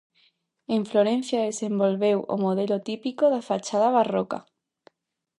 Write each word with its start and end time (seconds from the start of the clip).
En 0.75 0.81
Florencia 0.91 1.47
desenvolveu 1.49 2.17
o 2.35 2.37
modelo 2.45 2.77
típico 2.89 3.23
da 3.33 3.45
fachada 3.49 3.93
barroca. 3.97 4.39